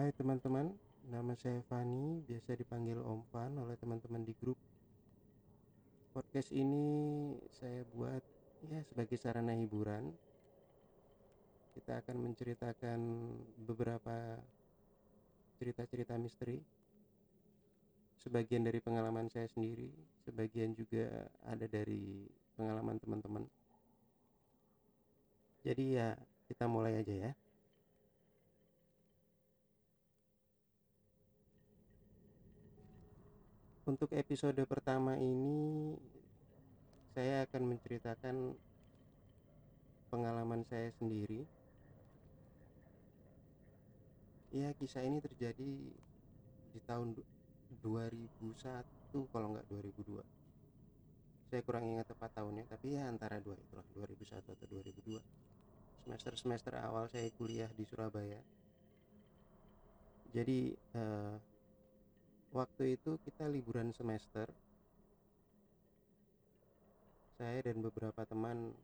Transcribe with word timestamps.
Hai 0.00 0.16
teman-teman, 0.16 0.72
nama 1.12 1.36
saya 1.36 1.60
Fani, 1.68 2.24
biasa 2.24 2.56
dipanggil 2.56 2.96
Om 2.96 3.20
Fan 3.28 3.52
oleh 3.60 3.76
teman-teman 3.76 4.24
di 4.24 4.32
grup. 4.32 4.56
Podcast 6.16 6.56
ini 6.56 6.88
saya 7.52 7.84
buat 7.92 8.24
ya 8.64 8.80
sebagai 8.88 9.20
sarana 9.20 9.52
hiburan. 9.52 10.08
Kita 11.76 12.00
akan 12.00 12.16
menceritakan 12.16 13.00
beberapa 13.68 14.40
cerita-cerita 15.60 16.16
misteri. 16.16 16.64
Sebagian 18.24 18.64
dari 18.64 18.80
pengalaman 18.80 19.28
saya 19.28 19.52
sendiri, 19.52 19.92
sebagian 20.24 20.72
juga 20.72 21.28
ada 21.44 21.68
dari 21.68 22.24
pengalaman 22.56 22.96
teman-teman. 23.04 23.44
Jadi 25.60 26.00
ya, 26.00 26.16
kita 26.48 26.64
mulai 26.72 27.04
aja 27.04 27.12
ya. 27.28 27.32
Untuk 33.90 34.14
episode 34.14 34.62
pertama 34.70 35.18
ini 35.18 35.98
saya 37.10 37.42
akan 37.42 37.74
menceritakan 37.74 38.54
pengalaman 40.14 40.62
saya 40.62 40.94
sendiri. 40.94 41.42
Ya, 44.54 44.70
kisah 44.78 45.02
ini 45.02 45.18
terjadi 45.18 45.90
di 46.70 46.80
tahun 46.86 47.18
2001 47.82 48.54
kalau 49.34 49.58
nggak 49.58 49.66
2002. 49.66 50.22
Saya 51.50 51.62
kurang 51.66 51.90
ingat 51.90 52.14
tepat 52.14 52.30
tahunnya, 52.38 52.70
tapi 52.70 52.94
ya 52.94 53.10
antara 53.10 53.42
dua 53.42 53.58
itulah 53.58 53.82
2001 53.98 54.54
atau 54.54 54.66
2002. 54.70 55.18
Semester-semester 56.06 56.78
awal 56.78 57.10
saya 57.10 57.26
kuliah 57.34 57.66
di 57.74 57.82
Surabaya. 57.82 58.38
Jadi 60.30 60.78
eh, 60.78 61.49
waktu 62.50 62.98
itu 62.98 63.14
kita 63.22 63.46
liburan 63.46 63.94
semester. 63.94 64.46
Saya 67.38 67.62
dan 67.62 67.78
beberapa 67.80 68.26
teman 68.26 68.74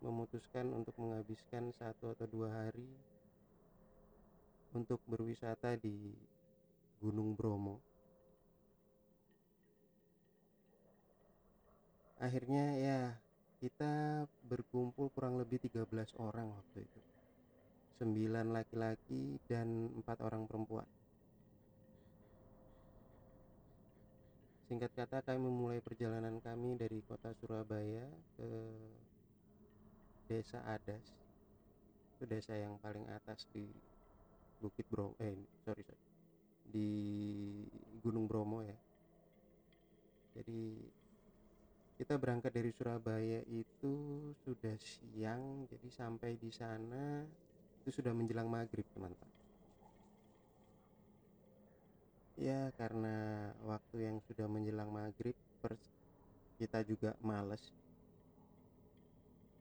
memutuskan 0.00 0.70
untuk 0.72 0.94
menghabiskan 0.96 1.74
satu 1.74 2.14
atau 2.14 2.26
dua 2.30 2.48
hari 2.48 2.86
untuk 4.72 5.02
berwisata 5.10 5.74
di 5.76 6.14
Gunung 7.02 7.34
Bromo. 7.34 7.82
Akhirnya 12.16 12.78
ya 12.78 13.00
kita 13.60 14.24
berkumpul 14.46 15.12
kurang 15.12 15.36
lebih 15.36 15.60
13 15.60 16.16
orang 16.16 16.48
waktu 16.56 16.86
itu. 16.86 17.00
9 18.00 18.54
laki-laki 18.54 19.40
dan 19.48 19.92
empat 19.92 20.20
orang 20.24 20.48
perempuan 20.48 20.88
Singkat 24.66 24.90
kata, 24.98 25.22
kami 25.22 25.46
memulai 25.46 25.78
perjalanan 25.78 26.42
kami 26.42 26.74
dari 26.74 26.98
kota 27.06 27.30
Surabaya 27.38 28.02
ke 28.34 28.50
desa 30.26 30.58
Adas. 30.66 31.06
Itu 32.18 32.26
desa 32.26 32.58
yang 32.58 32.74
paling 32.82 33.06
atas 33.14 33.46
di 33.54 33.70
Bukit 34.58 34.82
Bromo, 34.90 35.14
eh 35.22 35.38
sorry 35.62 35.86
sorry, 35.86 36.02
di 36.66 36.90
Gunung 38.02 38.26
Bromo 38.26 38.66
ya. 38.66 38.74
Jadi 40.34 40.82
kita 42.02 42.18
berangkat 42.18 42.50
dari 42.50 42.74
Surabaya 42.74 43.46
itu 43.46 43.94
sudah 44.42 44.74
siang, 44.82 45.70
jadi 45.70 45.88
sampai 45.94 46.34
di 46.42 46.50
sana 46.50 47.22
itu 47.86 48.02
sudah 48.02 48.10
menjelang 48.10 48.50
maghrib 48.50 48.84
teman-teman 48.90 49.35
ya 52.36 52.68
karena 52.76 53.48
waktu 53.64 54.08
yang 54.12 54.16
sudah 54.28 54.44
menjelang 54.44 54.92
maghrib 54.92 55.36
kita 56.56 56.80
juga 56.88 57.12
males. 57.20 57.60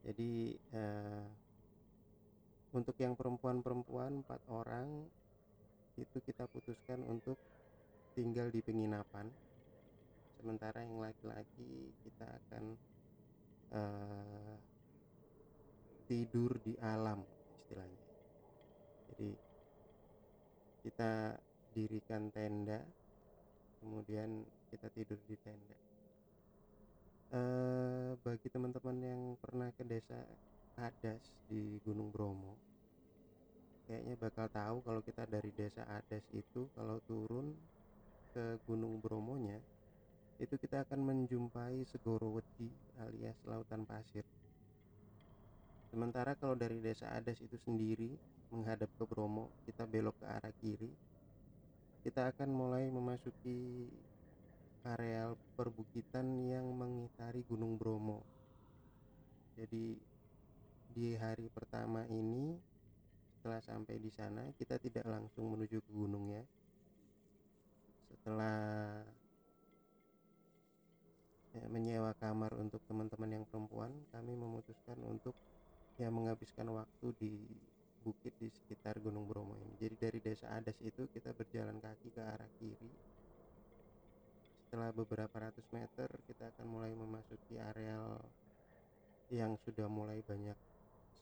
Jadi 0.05 0.55
eh, 0.55 1.25
untuk 2.71 2.95
yang 2.99 3.15
perempuan-perempuan 3.15 4.23
empat 4.23 4.41
orang 4.51 5.07
itu 5.95 6.17
kita 6.23 6.47
putuskan 6.51 7.03
untuk 7.07 7.39
tinggal 8.15 8.51
di 8.51 8.63
penginapan. 8.63 9.27
Sementara 10.39 10.83
yang 10.83 10.99
laki-laki 10.99 11.91
kita 12.03 12.27
akan 12.27 12.63
eh, 13.75 14.55
tidur 16.05 16.59
di 16.61 16.77
alam 16.79 17.23
istilahnya. 17.65 18.03
Jadi 19.09 19.29
kita 20.85 21.33
dirikan 21.75 22.31
tenda 22.31 22.79
kemudian 23.83 24.47
kita 24.71 24.87
tidur 24.95 25.19
di 25.27 25.35
tenda. 25.43 25.77
E, 27.35 27.41
bagi 28.23 28.47
teman-teman 28.47 28.97
yang 29.03 29.21
pernah 29.43 29.69
ke 29.75 29.83
desa 29.83 30.23
Adas 30.79 31.35
di 31.51 31.77
Gunung 31.83 32.09
Bromo 32.09 32.55
kayaknya 33.85 34.15
bakal 34.17 34.49
tahu 34.49 34.77
kalau 34.81 35.01
kita 35.05 35.23
dari 35.29 35.53
desa 35.53 35.85
Adas 35.85 36.25
itu 36.33 36.65
kalau 36.73 36.97
turun 37.05 37.53
ke 38.33 38.57
Gunung 38.65 38.99
Bromonya 38.99 39.61
itu 40.41 40.59
kita 40.59 40.83
akan 40.83 40.99
menjumpai 40.99 41.87
Segorowedi 41.87 42.67
alias 42.99 43.39
lautan 43.47 43.87
pasir. 43.87 44.25
Sementara 45.87 46.35
kalau 46.35 46.57
dari 46.59 46.83
desa 46.83 47.07
Adas 47.15 47.39
itu 47.39 47.55
sendiri 47.55 48.11
menghadap 48.51 48.89
ke 48.99 49.05
Bromo 49.07 49.53
kita 49.63 49.87
belok 49.87 50.17
ke 50.19 50.25
arah 50.27 50.53
kiri 50.59 50.91
kita 52.05 52.29
akan 52.29 52.53
mulai 52.53 52.85
memasuki 52.93 53.89
areal 54.85 55.33
perbukitan 55.57 56.37
yang 56.45 56.69
mengitari 56.69 57.41
Gunung 57.49 57.81
Bromo. 57.81 58.21
Jadi 59.57 59.97
di 60.93 61.17
hari 61.17 61.49
pertama 61.49 62.05
ini 62.05 62.61
setelah 63.33 63.57
sampai 63.57 63.97
di 63.97 64.13
sana 64.13 64.45
kita 64.53 64.77
tidak 64.77 65.01
langsung 65.09 65.49
menuju 65.49 65.81
ke 65.81 65.91
gunung 65.97 66.29
ya. 66.29 66.45
Setelah 68.13 69.01
menyewa 71.73 72.13
kamar 72.21 72.53
untuk 72.53 72.85
teman-teman 72.85 73.41
yang 73.41 73.45
perempuan, 73.49 73.89
kami 74.13 74.37
memutuskan 74.37 75.01
untuk 75.09 75.33
ya 75.97 76.13
menghabiskan 76.13 76.69
waktu 76.69 77.07
di 77.17 77.33
bukit 78.05 78.37
di 78.37 78.53
sekitar 78.53 79.01
Gunung 79.01 79.25
Bromo 79.25 79.57
ini. 79.57 79.73
Jadi 79.81 79.95
dari 79.97 80.19
desa 80.21 80.53
Adas 80.53 80.77
itu 80.85 81.09
kita 81.09 81.33
berjalan 81.33 81.81
kaki 81.81 82.13
ke 82.13 82.21
arah 82.21 82.51
kiri. 82.61 82.91
Setelah 84.61 84.93
beberapa 84.93 85.33
ratus 85.33 85.65
meter 85.73 86.05
kita 86.29 86.53
akan 86.53 86.65
mulai 86.69 86.93
memasuki 86.93 87.57
areal 87.57 88.21
yang 89.33 89.57
sudah 89.65 89.89
mulai 89.89 90.21
banyak 90.21 90.53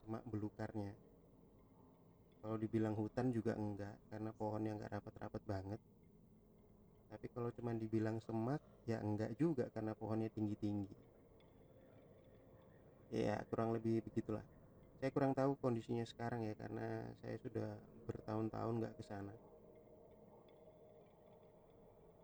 semak 0.04 0.24
belukarnya. 0.28 0.92
Kalau 2.44 2.60
dibilang 2.60 3.00
hutan 3.00 3.32
juga 3.32 3.56
enggak 3.56 3.96
karena 4.12 4.36
pohonnya 4.36 4.76
enggak 4.76 4.92
rapat-rapat 5.00 5.42
banget. 5.48 5.82
Tapi 7.08 7.28
kalau 7.32 7.48
cuma 7.56 7.72
dibilang 7.72 8.20
semak 8.20 8.60
ya 8.84 9.00
enggak 9.00 9.32
juga 9.40 9.72
karena 9.72 9.96
pohonnya 9.96 10.28
tinggi-tinggi. 10.36 10.98
Ya 13.16 13.40
kurang 13.48 13.72
lebih 13.72 14.04
begitulah 14.04 14.44
saya 15.04 15.12
kurang 15.12 15.36
tahu 15.36 15.60
kondisinya 15.60 16.08
sekarang 16.08 16.48
ya 16.48 16.56
karena 16.56 17.04
saya 17.20 17.36
sudah 17.44 17.76
bertahun-tahun 18.08 18.80
nggak 18.80 18.96
ke 18.96 19.04
sana. 19.04 19.36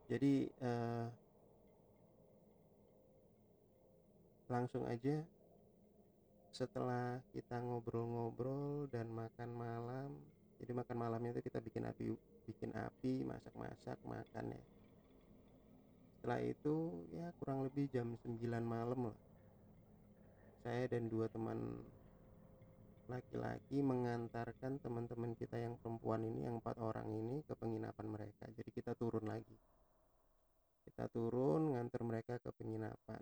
Jadi 0.08 0.48
uh, 0.64 1.12
langsung 4.48 4.88
aja 4.88 5.20
setelah 6.56 7.20
kita 7.36 7.60
ngobrol-ngobrol 7.60 8.88
dan 8.88 9.12
makan 9.12 9.52
malam 9.60 10.16
jadi 10.64 10.72
makan 10.72 10.96
malamnya 11.04 11.36
itu 11.36 11.52
kita 11.52 11.60
bikin 11.60 11.84
api 11.84 12.16
bikin 12.48 12.72
api 12.72 13.28
masak-masak 13.28 14.00
makan 14.08 14.56
ya. 14.56 14.64
Setelah 16.16 16.40
itu 16.48 17.04
ya 17.12 17.28
kurang 17.44 17.68
lebih 17.68 17.92
jam 17.92 18.16
9 18.24 18.40
malam 18.64 19.12
lah. 19.12 19.18
Saya 20.64 20.88
dan 20.88 21.12
dua 21.12 21.28
teman 21.28 21.84
laki-laki 23.10 23.82
mengantarkan 23.82 24.78
teman-teman 24.80 25.34
kita 25.34 25.58
yang 25.58 25.74
perempuan 25.82 26.22
ini 26.22 26.46
yang 26.46 26.62
empat 26.62 26.78
orang 26.78 27.10
ini 27.10 27.42
ke 27.42 27.58
penginapan 27.58 28.06
mereka. 28.06 28.46
Jadi 28.54 28.70
kita 28.70 28.94
turun 28.94 29.26
lagi. 29.26 29.58
Kita 30.86 31.10
turun 31.10 31.74
ngantar 31.74 32.06
mereka 32.06 32.38
ke 32.38 32.54
penginapan. 32.54 33.22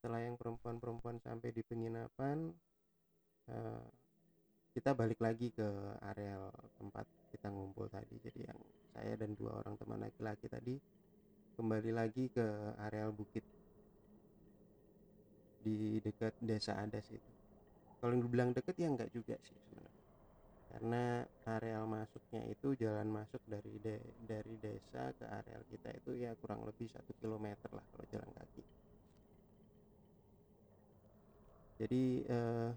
Setelah 0.00 0.24
yang 0.24 0.40
perempuan-perempuan 0.40 1.20
sampai 1.20 1.52
di 1.52 1.60
penginapan 1.60 2.48
uh, 3.52 3.84
kita 4.72 4.96
balik 4.96 5.20
lagi 5.20 5.52
ke 5.52 5.68
area 6.00 6.48
tempat 6.80 7.04
kita 7.36 7.52
ngumpul 7.52 7.92
tadi. 7.92 8.16
Jadi 8.16 8.48
yang 8.48 8.60
saya 8.96 9.12
dan 9.20 9.36
dua 9.36 9.60
orang 9.60 9.76
teman 9.76 10.00
laki-laki 10.00 10.48
tadi 10.48 10.80
kembali 11.54 11.92
lagi 11.94 12.32
ke 12.32 12.74
areal 12.82 13.14
bukit 13.14 13.44
di 15.62 16.02
dekat 16.02 16.34
desa 16.42 16.76
Adas 16.76 17.08
itu 17.14 17.33
kalau 18.04 18.20
dibilang 18.20 18.52
deket 18.52 18.76
ya 18.76 18.92
enggak 18.92 19.08
juga 19.16 19.32
sih 19.40 19.56
sebenarnya. 19.64 20.04
Karena 20.68 21.24
areal 21.48 21.88
masuknya 21.88 22.44
itu 22.52 22.76
jalan 22.76 23.08
masuk 23.08 23.40
dari 23.48 23.80
de 23.80 23.96
dari 24.20 24.60
desa 24.60 25.08
ke 25.16 25.24
areal 25.24 25.64
kita 25.72 25.88
itu 25.96 26.12
ya 26.20 26.36
kurang 26.36 26.68
lebih 26.68 26.92
satu 26.92 27.16
kilometer 27.16 27.72
lah 27.72 27.80
kalau 27.88 28.04
jalan 28.12 28.28
kaki. 28.36 28.60
Jadi 31.80 32.04
eh, 32.28 32.70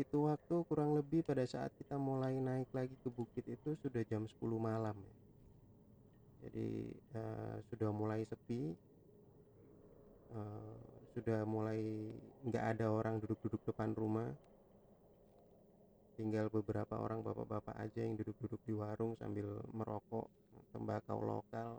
itu 0.00 0.16
waktu 0.24 0.54
kurang 0.64 0.96
lebih 0.96 1.20
pada 1.28 1.44
saat 1.44 1.70
kita 1.76 2.00
mulai 2.00 2.40
naik 2.40 2.72
lagi 2.72 2.96
ke 3.04 3.12
bukit 3.12 3.44
itu 3.44 3.76
sudah 3.84 4.00
jam 4.08 4.24
10 4.24 4.56
malam 4.56 4.96
ya. 4.96 5.14
jadi 6.48 6.68
eh, 7.20 7.56
sudah 7.68 7.90
mulai 7.92 8.24
sepi. 8.24 8.72
Eh, 10.34 10.93
sudah 11.14 11.46
mulai 11.46 12.10
nggak 12.42 12.64
ada 12.74 12.90
orang 12.90 13.22
duduk-duduk 13.22 13.62
depan 13.62 13.94
rumah. 13.94 14.34
Tinggal 16.18 16.50
beberapa 16.50 16.98
orang 16.98 17.22
bapak-bapak 17.22 17.74
aja 17.78 18.02
yang 18.02 18.18
duduk-duduk 18.18 18.58
di 18.66 18.74
warung 18.74 19.14
sambil 19.18 19.62
merokok 19.70 20.26
tembakau 20.74 21.22
lokal 21.22 21.78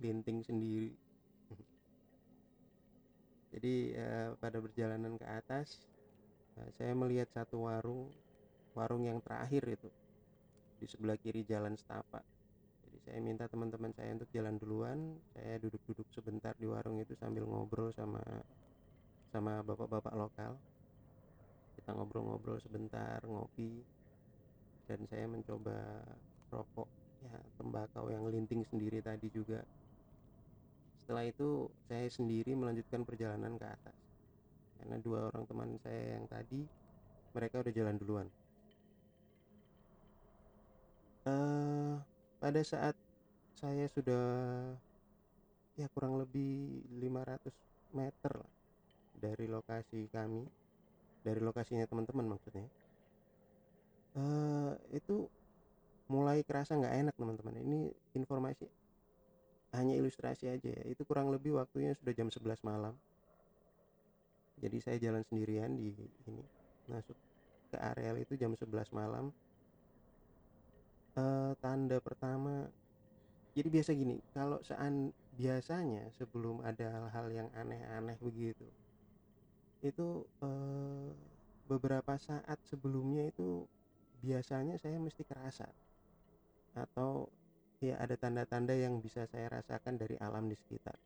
linting 0.00 0.40
sendiri. 0.40 0.96
Jadi 3.52 3.92
eh, 3.92 4.32
pada 4.40 4.56
perjalanan 4.60 5.20
ke 5.20 5.26
atas 5.28 5.84
eh, 6.56 6.70
saya 6.80 6.96
melihat 6.96 7.28
satu 7.36 7.68
warung 7.68 8.08
warung 8.72 9.04
yang 9.04 9.20
terakhir 9.20 9.64
itu 9.68 9.92
di 10.80 10.88
sebelah 10.88 11.20
kiri 11.20 11.44
jalan 11.44 11.76
setapak. 11.76 12.24
Jadi 12.88 12.98
saya 13.04 13.20
minta 13.20 13.44
teman-teman 13.44 13.92
saya 13.92 14.16
untuk 14.16 14.32
jalan 14.32 14.56
duluan. 14.56 15.20
Saya 15.36 15.60
duduk-duduk 15.60 16.08
sebentar 16.08 16.56
di 16.56 16.64
warung 16.64 16.96
itu 16.96 17.12
sambil 17.20 17.44
ngobrol 17.44 17.92
sama 17.92 18.24
sama 19.30 19.62
bapak-bapak 19.62 20.14
lokal. 20.18 20.52
Kita 21.78 21.94
ngobrol-ngobrol 21.94 22.58
sebentar 22.58 23.22
ngopi. 23.22 23.78
Dan 24.90 25.06
saya 25.06 25.30
mencoba 25.30 26.02
rokok 26.50 26.90
ya 27.22 27.34
tembakau 27.62 28.10
yang 28.10 28.26
linting 28.26 28.66
sendiri 28.66 28.98
tadi 28.98 29.30
juga. 29.30 29.62
Setelah 30.98 31.30
itu 31.30 31.70
saya 31.86 32.10
sendiri 32.10 32.58
melanjutkan 32.58 33.06
perjalanan 33.06 33.54
ke 33.54 33.66
atas. 33.70 33.98
Karena 34.82 34.98
dua 34.98 35.30
orang 35.30 35.46
teman 35.46 35.78
saya 35.78 36.18
yang 36.18 36.26
tadi 36.26 36.66
mereka 37.30 37.62
udah 37.62 37.72
jalan 37.72 37.96
duluan. 38.02 38.28
Uh, 41.22 42.02
pada 42.42 42.64
saat 42.66 42.96
saya 43.54 43.86
sudah 43.86 44.26
ya 45.76 45.86
kurang 45.92 46.16
lebih 46.16 46.82
500 46.96 47.52
meter 47.92 48.32
lah 48.40 48.59
dari 49.16 49.50
lokasi 49.50 50.06
kami 50.12 50.46
dari 51.20 51.40
lokasinya 51.42 51.84
teman-teman 51.84 52.36
maksudnya 52.36 52.66
uh, 54.16 54.72
itu 54.90 55.28
mulai 56.10 56.42
kerasa 56.42 56.74
nggak 56.74 56.94
enak 57.06 57.14
teman-teman. 57.14 57.54
Ini 57.62 57.80
informasi 58.18 58.66
hanya 59.78 59.94
ilustrasi 59.94 60.50
aja 60.50 60.70
ya. 60.74 60.82
Itu 60.90 61.06
kurang 61.06 61.30
lebih 61.30 61.54
waktunya 61.54 61.94
sudah 61.94 62.10
jam 62.10 62.26
11 62.26 62.66
malam. 62.66 62.94
Jadi 64.60 64.76
saya 64.82 64.98
jalan 64.98 65.22
sendirian 65.24 65.72
di 65.78 65.94
ini 66.26 66.42
masuk 66.90 67.14
ke 67.70 67.78
areal 67.78 68.18
itu 68.18 68.34
jam 68.34 68.52
11 68.52 68.90
malam. 68.90 69.30
Uh, 71.14 71.54
tanda 71.58 71.98
pertama 71.98 72.70
jadi 73.50 73.66
biasa 73.66 73.90
gini 73.98 74.22
kalau 74.30 74.62
sean 74.62 75.10
biasanya 75.34 76.06
sebelum 76.14 76.62
ada 76.62 76.86
hal-hal 76.86 77.26
yang 77.34 77.48
aneh-aneh 77.50 78.14
begitu 78.22 78.62
itu 79.80 80.28
eh, 80.44 81.08
beberapa 81.64 82.18
saat 82.20 82.58
sebelumnya 82.68 83.30
itu 83.30 83.64
biasanya 84.20 84.76
saya 84.76 85.00
mesti 85.00 85.24
kerasa 85.24 85.68
atau 86.76 87.32
ya 87.80 87.96
ada 87.96 88.12
tanda-tanda 88.14 88.76
yang 88.76 89.00
bisa 89.00 89.24
saya 89.24 89.48
rasakan 89.48 89.96
dari 89.96 90.20
alam 90.20 90.44
di 90.50 90.56
sekitar. 90.56 90.96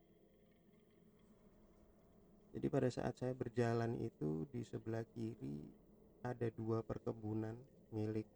Jadi 2.55 2.67
pada 2.71 2.87
saat 2.87 3.15
saya 3.19 3.35
berjalan 3.35 3.99
itu 3.99 4.47
di 4.51 4.63
sebelah 4.63 5.03
kiri 5.11 5.59
ada 6.23 6.47
dua 6.55 6.83
perkebunan 6.83 7.55
milik 7.95 8.27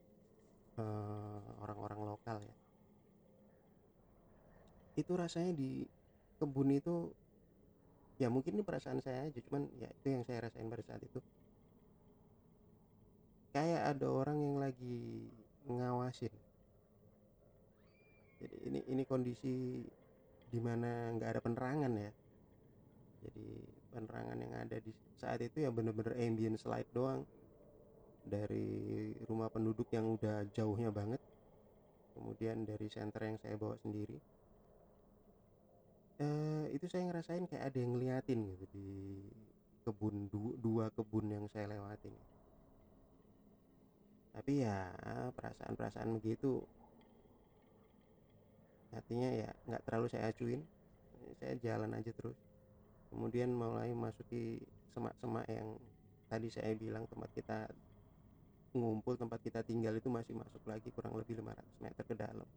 eh, 0.80 1.41
orang-orang 1.63 2.01
lokal 2.15 2.38
ya. 2.39 2.56
Itu 4.95 5.15
rasanya 5.15 5.56
di 5.56 5.88
kebun 6.39 6.71
itu 6.71 7.12
ya 8.19 8.27
mungkin 8.27 8.60
ini 8.60 8.63
perasaan 8.68 9.00
saya 9.00 9.31
aja 9.31 9.39
cuman 9.48 9.71
ya 9.80 9.88
itu 9.88 10.07
yang 10.12 10.27
saya 10.27 10.44
rasain 10.45 10.68
pada 10.68 10.83
saat 10.83 11.00
itu. 11.00 11.24
Kayak 13.56 13.95
ada 13.95 14.07
orang 14.12 14.38
yang 14.38 14.57
lagi 14.60 15.25
ngawasin. 15.66 16.36
Jadi 18.44 18.56
ini 18.68 18.80
ini 18.92 19.04
kondisi 19.07 19.81
di 20.51 20.60
mana 20.60 21.16
nggak 21.16 21.30
ada 21.31 21.42
penerangan 21.42 21.94
ya. 21.95 22.12
Jadi 23.24 23.48
penerangan 23.95 24.38
yang 24.38 24.54
ada 24.54 24.77
di 24.83 24.92
saat 25.15 25.39
itu 25.39 25.63
ya 25.63 25.72
bener-bener 25.72 26.19
ambient 26.19 26.60
slide 26.60 26.92
doang. 26.92 27.24
Dari 28.27 29.15
rumah 29.25 29.48
penduduk 29.48 29.88
yang 29.95 30.19
udah 30.19 30.44
jauhnya 30.51 30.92
banget. 30.92 31.24
Kemudian 32.19 32.68
dari 32.68 32.92
center 32.92 33.24
yang 33.24 33.39
saya 33.39 33.56
bawa 33.56 33.80
sendiri 33.80 34.38
uh, 36.19 36.66
itu 36.71 36.86
saya 36.86 37.07
ngerasain 37.07 37.48
kayak 37.48 37.71
ada 37.71 37.77
yang 37.80 37.92
ngeliatin 37.95 38.39
gitu 38.56 38.66
di 38.71 38.89
kebun 39.83 40.27
du 40.30 40.54
dua 40.60 40.92
kebun 40.94 41.31
yang 41.31 41.45
saya 41.50 41.71
lewatin. 41.71 42.13
Tapi 44.36 44.63
ya 44.63 44.94
perasaan-perasaan 45.33 46.16
begitu. 46.16 46.63
Artinya 48.94 49.30
ya 49.33 49.50
nggak 49.66 49.83
terlalu 49.88 50.07
saya 50.12 50.30
acuin. 50.30 50.62
Saya 51.39 51.56
jalan 51.60 51.92
aja 51.98 52.12
terus. 52.13 52.38
Kemudian 53.10 53.50
mulai 53.51 53.89
masuki 53.92 54.62
semak-semak 54.94 55.50
yang 55.50 55.75
tadi 56.30 56.48
saya 56.54 56.77
bilang 56.77 57.10
tempat 57.10 57.30
kita 57.33 57.57
ngumpul 58.69 59.18
tempat 59.18 59.42
kita 59.42 59.65
tinggal 59.65 59.98
itu 59.98 60.13
masih 60.13 60.38
masuk 60.38 60.62
lagi 60.69 60.94
kurang 60.94 61.18
lebih 61.18 61.42
500 61.42 61.57
meter 61.81 62.04
ke 62.06 62.15
dalam. 62.15 62.50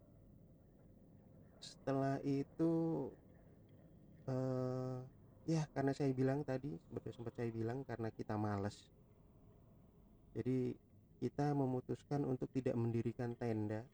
Setelah 1.62 2.20
itu 2.20 3.08
uh, 4.29 4.99
ya 5.49 5.67
karena 5.75 5.93
saya 5.95 6.15
bilang 6.15 6.47
tadi 6.47 6.71
seperti 6.87 7.09
sempat 7.15 7.35
saya 7.35 7.51
bilang 7.51 7.82
karena 7.82 8.08
kita 8.15 8.39
males. 8.39 8.91
Jadi 10.32 10.75
kita 11.23 11.55
memutuskan 11.55 12.27
untuk 12.27 12.51
tidak 12.51 12.75
mendirikan 12.75 13.39
tenda 13.39 13.87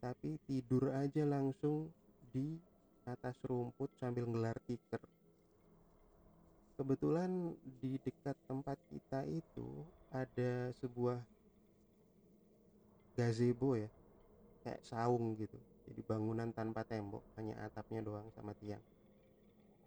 tapi 0.00 0.36
tidur 0.44 0.92
aja 0.92 1.24
langsung 1.24 1.88
di 2.32 2.56
atas 3.08 3.36
rumput 3.44 3.92
sambil 3.96 4.28
ngelar 4.28 4.56
tikar 4.68 5.00
kebetulan 6.76 7.56
di 7.80 7.96
dekat 8.04 8.36
tempat 8.44 8.76
kita 8.92 9.24
itu 9.24 9.84
ada 10.12 10.70
sebuah 10.76 11.16
gazebo 13.16 13.80
ya 13.80 13.88
kayak 14.60 14.84
saung 14.84 15.32
gitu. 15.40 15.56
Jadi 15.88 16.00
bangunan 16.04 16.52
tanpa 16.52 16.84
tembok 16.84 17.24
hanya 17.40 17.56
atapnya 17.64 18.04
doang 18.04 18.28
sama 18.36 18.52
tiang 18.58 18.82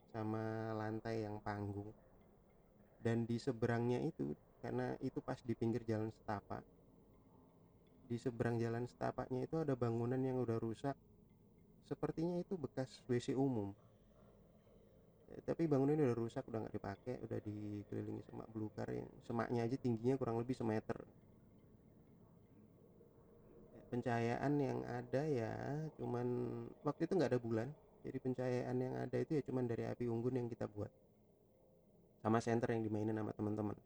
sama 0.09 0.73
lantai 0.73 1.25
yang 1.25 1.37
panggung. 1.41 1.93
Dan 2.99 3.23
di 3.23 3.39
seberangnya 3.39 4.03
itu 4.03 4.35
karena 4.59 4.91
itu 4.99 5.23
pas 5.23 5.39
di 5.39 5.55
pinggir 5.55 5.85
jalan 5.87 6.11
setapak. 6.11 6.61
Di 8.09 8.17
seberang 8.19 8.59
jalan 8.59 8.89
setapaknya 8.89 9.45
itu 9.45 9.55
ada 9.61 9.77
bangunan 9.77 10.19
yang 10.19 10.41
udah 10.41 10.57
rusak. 10.59 10.97
Sepertinya 11.87 12.41
itu 12.41 12.59
bekas 12.59 13.01
WC 13.07 13.37
umum. 13.37 13.71
Ya, 15.29 15.37
tapi 15.45 15.69
bangunan 15.69 15.93
udah 15.93 16.17
rusak 16.17 16.43
udah 16.49 16.65
nggak 16.65 16.75
dipakai 16.75 17.15
udah 17.21 17.39
dikelilingi 17.45 18.25
semak 18.25 18.49
belukar 18.49 18.89
ya. 18.89 19.05
semaknya 19.21 19.61
aja 19.61 19.77
tingginya 19.77 20.17
kurang 20.17 20.41
lebih 20.41 20.57
semeter. 20.57 20.97
Pencahayaan 23.93 24.53
yang 24.57 24.79
ada 24.85 25.23
ya 25.25 25.53
cuman 25.97 26.25
waktu 26.81 27.05
itu 27.05 27.13
nggak 27.13 27.37
ada 27.37 27.41
bulan 27.41 27.69
jadi 27.99 28.17
pencahayaan 28.17 28.77
yang 28.79 28.95
ada 28.95 29.17
itu 29.19 29.35
ya 29.35 29.43
cuman 29.43 29.67
dari 29.67 29.83
api 29.83 30.07
unggun 30.07 30.39
yang 30.39 30.47
kita 30.47 30.65
buat. 30.71 30.91
Sama 32.19 32.39
senter 32.43 32.75
yang 32.75 32.83
dimainin 32.83 33.15
sama 33.15 33.31
teman-teman. 33.35 33.77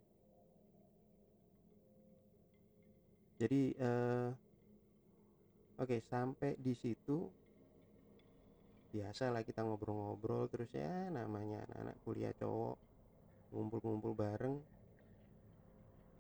Jadi 3.42 3.76
uh, 3.82 4.30
oke 5.82 5.90
okay, 5.90 6.00
sampai 6.06 6.56
di 6.62 6.74
situ 6.78 7.28
biasa 8.94 9.34
lah 9.34 9.42
kita 9.42 9.66
ngobrol-ngobrol 9.66 10.46
terus 10.54 10.70
ya 10.70 11.10
namanya 11.10 11.66
anak-anak 11.66 11.98
kuliah 12.06 12.34
cowok 12.38 12.78
ngumpul-ngumpul 13.54 14.14
bareng. 14.14 14.58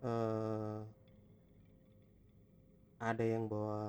Uh, 0.04 0.84
ada 3.04 3.24
yang 3.28 3.52
bawa 3.52 3.84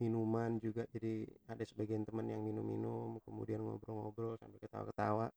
minuman 0.00 0.56
juga 0.56 0.88
jadi 0.88 1.28
ada 1.52 1.60
sebagian 1.68 2.08
teman 2.08 2.32
yang 2.32 2.40
minum-minum 2.40 3.20
kemudian 3.28 3.60
ngobrol-ngobrol 3.60 4.40
sambil 4.40 4.56
ketawa-ketawa 4.56 5.28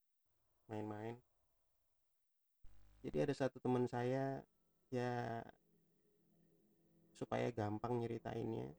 main-main. 0.72 1.20
Jadi 3.04 3.18
ada 3.22 3.34
satu 3.36 3.60
teman 3.60 3.86
saya 3.86 4.42
ya 4.90 5.44
supaya 7.16 7.48
gampang 7.52 8.04
nyeritainnya 8.04 8.75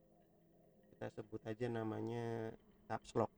kita 0.92 1.08
sebut 1.12 1.40
aja 1.44 1.68
namanya 1.68 2.52
caps 2.88 3.16
lock 3.16 3.32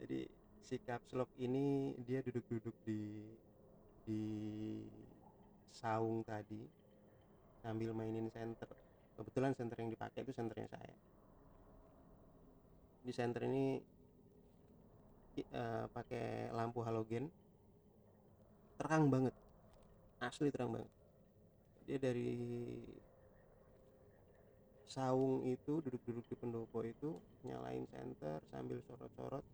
jadi 0.00 0.28
si 0.60 0.76
caps 0.84 1.16
lock 1.16 1.32
ini 1.40 1.96
dia 2.04 2.20
duduk-duduk 2.20 2.76
di 2.84 3.24
di 4.04 4.22
saung 5.72 6.20
tadi 6.24 6.85
sambil 7.66 7.90
mainin 7.90 8.30
center 8.30 8.70
kebetulan 9.16 9.56
center 9.56 9.74
yang 9.80 9.90
dipakai 9.90 10.22
itu 10.22 10.32
centernya 10.36 10.68
saya. 10.68 10.94
Di 13.00 13.12
center 13.16 13.42
ini 13.48 13.80
uh, 15.56 15.88
pakai 15.88 16.52
lampu 16.52 16.84
halogen. 16.84 17.32
Terang 18.76 19.08
banget. 19.08 19.32
Asli 20.20 20.52
terang 20.52 20.76
banget. 20.76 20.92
Dia 21.88 21.96
dari 21.96 22.36
saung 24.86 25.42
itu 25.48 25.82
duduk-duduk 25.82 26.24
di 26.28 26.36
pendopo 26.38 26.78
itu 26.84 27.18
nyalain 27.42 27.88
center 27.90 28.38
sambil 28.52 28.78
sorot-sorot 28.86 29.44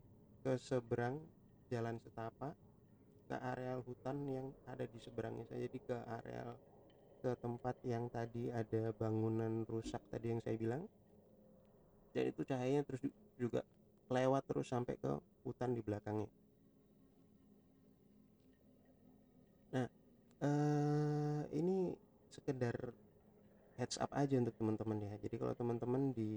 ke 0.42 0.52
seberang 0.58 1.22
jalan 1.70 1.96
setapak 2.02 2.52
ke 3.30 3.36
areal 3.38 3.80
hutan 3.86 4.16
yang 4.28 4.46
ada 4.66 4.84
di 4.84 4.98
seberangnya. 4.98 5.46
Saya 5.48 5.70
jadi 5.70 5.78
ke 5.80 5.96
areal 6.20 6.50
ke 7.22 7.30
tempat 7.38 7.78
yang 7.86 8.10
tadi 8.10 8.50
ada 8.50 8.90
bangunan 8.98 9.62
rusak 9.70 10.02
tadi 10.10 10.34
yang 10.34 10.42
saya 10.42 10.58
bilang? 10.58 10.82
Dan 12.12 12.24
itu 12.34 12.42
cahayanya 12.42 12.82
terus 12.82 13.06
juga 13.38 13.62
lewat 14.10 14.42
terus 14.50 14.68
sampai 14.68 14.98
ke 14.98 15.10
hutan 15.46 15.70
di 15.72 15.80
belakangnya. 15.86 16.28
Nah 19.72 19.86
eh, 20.42 21.40
ini 21.54 21.94
sekedar 22.28 22.76
heads 23.78 23.96
up 24.02 24.10
aja 24.12 24.36
untuk 24.42 24.58
teman-teman 24.58 24.98
ya. 25.06 25.14
Jadi 25.22 25.36
kalau 25.38 25.54
teman-teman 25.56 26.12
di 26.12 26.32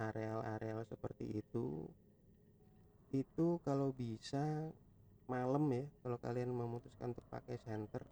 areal-areal 0.00 0.80
seperti 0.88 1.44
itu 1.44 1.84
itu 3.10 3.46
kalau 3.66 3.90
bisa 3.90 4.70
malam 5.26 5.64
ya 5.74 5.84
kalau 6.02 6.16
kalian 6.18 6.50
memutuskan 6.54 7.10
untuk 7.10 7.26
pakai 7.26 7.58
center 7.58 8.02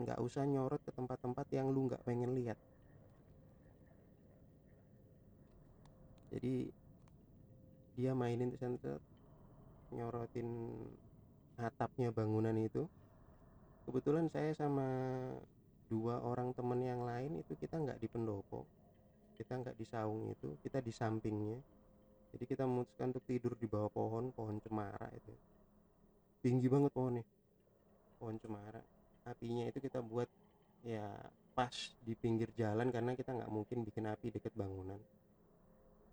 nggak 0.00 0.18
usah 0.20 0.48
nyorot 0.48 0.80
ke 0.84 0.92
tempat-tempat 0.94 1.46
yang 1.52 1.68
lu 1.68 1.88
nggak 1.88 2.04
pengen 2.06 2.32
lihat. 2.32 2.56
Jadi 6.32 6.72
dia 7.92 8.16
mainin 8.16 8.56
center 8.56 8.96
nyorotin 9.92 10.48
atapnya 11.60 12.08
bangunan 12.08 12.56
itu. 12.56 12.88
Kebetulan 13.84 14.32
saya 14.32 14.56
sama 14.56 14.88
dua 15.92 16.24
orang 16.24 16.56
temen 16.56 16.80
yang 16.80 17.04
lain 17.04 17.44
itu 17.44 17.52
kita 17.58 17.76
nggak 17.76 18.00
di 18.00 18.08
pendopo 18.08 18.64
kita 19.42 19.58
nggak 19.58 19.76
di 19.76 19.86
saung 19.88 20.30
itu 20.30 20.54
kita 20.62 20.78
di 20.78 20.94
sampingnya. 20.94 21.58
Jadi 22.32 22.44
kita 22.48 22.64
memutuskan 22.64 23.12
untuk 23.12 23.26
tidur 23.28 23.52
di 23.58 23.68
bawah 23.68 23.90
pohon 23.92 24.32
pohon 24.32 24.56
cemara 24.62 25.10
itu. 25.12 25.34
Tinggi 26.40 26.70
banget 26.70 26.94
pohonnya 26.94 27.24
pohon 28.22 28.38
cemara 28.38 28.80
apinya 29.22 29.70
itu 29.70 29.78
kita 29.78 30.02
buat 30.02 30.26
ya 30.82 31.06
pas 31.52 31.72
di 32.02 32.16
pinggir 32.16 32.48
jalan 32.56 32.88
karena 32.88 33.12
kita 33.12 33.36
nggak 33.36 33.52
mungkin 33.52 33.84
bikin 33.84 34.08
api 34.08 34.32
deket 34.32 34.52
bangunan. 34.56 34.98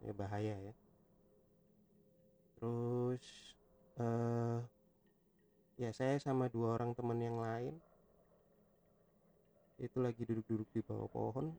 Ya 0.03 0.11
bahaya 0.13 0.55
ya. 0.55 0.73
Terus 2.59 3.23
uh, 3.99 4.59
ya 5.79 5.89
saya 5.95 6.19
sama 6.19 6.51
dua 6.51 6.75
orang 6.75 6.91
teman 6.91 7.19
yang 7.23 7.39
lain 7.39 7.75
itu 9.79 9.95
lagi 10.03 10.27
duduk-duduk 10.27 10.67
di 10.75 10.81
bawah 10.83 11.07
pohon. 11.07 11.55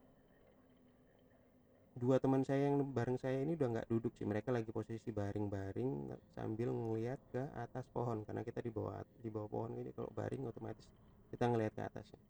Dua 1.97 2.17
teman 2.21 2.47
saya 2.47 2.71
yang 2.71 2.81
bareng 2.81 3.19
saya 3.19 3.43
ini 3.45 3.59
udah 3.59 3.69
nggak 3.81 3.89
duduk 3.91 4.13
sih 4.17 4.25
mereka 4.25 4.55
lagi 4.55 4.71
posisi 4.73 5.11
baring-baring 5.11 6.15
sambil 6.33 6.73
ngelihat 6.73 7.21
ke 7.29 7.43
atas 7.59 7.85
pohon 7.93 8.25
karena 8.25 8.41
kita 8.47 8.63
di 8.63 8.71
bawah 8.73 9.05
di 9.21 9.29
bawah 9.29 9.51
pohon 9.51 9.75
ini 9.77 9.91
kalau 9.93 10.09
baring 10.15 10.49
otomatis 10.49 10.87
kita 11.31 11.47
ngelihat 11.47 11.73
ke 11.79 11.83
atasnya. 11.87 12.23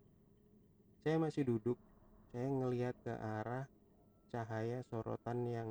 Saya 1.00 1.16
masih 1.16 1.49
duduk. 1.49 1.80
Saya 2.30 2.47
ngelihat 2.47 2.95
ke 3.02 3.11
arah 3.11 3.66
cahaya 4.30 4.85
sorotan 4.87 5.42
yang 5.49 5.69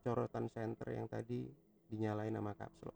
sorotan 0.00 0.48
center 0.48 0.88
yang 0.94 1.04
tadi 1.10 1.50
dinyalain 1.92 2.32
sama 2.32 2.56
kapsul. 2.56 2.94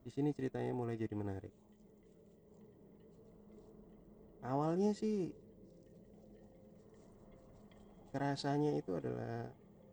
Di 0.00 0.08
sini 0.08 0.32
ceritanya 0.32 0.72
mulai 0.72 0.96
jadi 0.96 1.12
menarik. 1.12 1.52
Awalnya 4.40 4.96
sih 4.96 5.28
kerasanya 8.10 8.74
itu 8.74 8.96
adalah 8.96 9.46